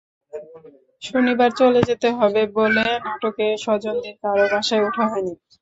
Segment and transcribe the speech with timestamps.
[1.01, 5.33] শনিবার চলে যেতে হবে বলে নাটকের স্বজনদের কারও বাসায় ওঠা হয়নি।